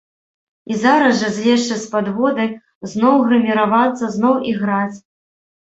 І 0.71 0.77
зараз 0.83 1.19
жа, 1.23 1.29
злезшы 1.35 1.77
з 1.83 1.91
падводы, 1.93 2.47
зноў 2.95 3.15
грыміравацца, 3.29 4.11
зноў 4.17 4.41
іграць. 4.55 4.97